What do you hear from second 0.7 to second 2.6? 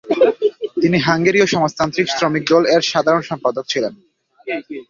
তিনি হাঙ্গেরীয় সমাজতান্ত্রিক শ্রমিক